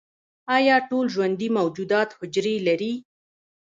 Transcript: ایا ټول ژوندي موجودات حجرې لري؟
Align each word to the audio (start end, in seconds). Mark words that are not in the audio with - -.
ایا 0.55 0.75
ټول 0.89 1.05
ژوندي 1.13 1.47
موجودات 1.57 2.09
حجرې 2.19 2.55
لري؟ 2.67 2.93